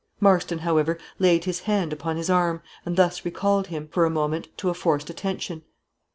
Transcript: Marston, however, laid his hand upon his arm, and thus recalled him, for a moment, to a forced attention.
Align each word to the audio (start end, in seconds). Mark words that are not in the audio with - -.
Marston, 0.19 0.57
however, 0.65 0.97
laid 1.19 1.43
his 1.43 1.59
hand 1.59 1.93
upon 1.93 2.17
his 2.17 2.27
arm, 2.27 2.63
and 2.87 2.95
thus 2.97 3.23
recalled 3.23 3.67
him, 3.67 3.87
for 3.89 4.03
a 4.03 4.09
moment, 4.09 4.47
to 4.57 4.71
a 4.71 4.73
forced 4.73 5.11
attention. 5.11 5.61